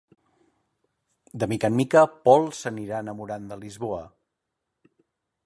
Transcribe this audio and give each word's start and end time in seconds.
De 1.43 1.47
mica 1.51 1.69
en 1.73 1.77
mica, 1.81 2.03
Paul 2.29 2.49
s'anirà 2.61 3.03
enamorant 3.07 3.47
de 3.53 3.61
Lisboa. 3.67 4.03